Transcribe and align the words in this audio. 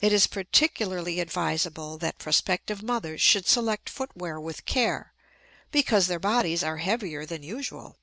It 0.00 0.12
is 0.12 0.28
particularly 0.28 1.18
advisable 1.18 1.98
that 1.98 2.20
prospective 2.20 2.84
mothers 2.84 3.20
should 3.20 3.48
select 3.48 3.88
foot 3.88 4.12
wear 4.16 4.38
with 4.40 4.64
care, 4.64 5.12
because 5.72 6.06
their 6.06 6.20
bodies 6.20 6.62
are 6.62 6.76
heavier 6.76 7.26
than 7.26 7.42
usual. 7.42 7.96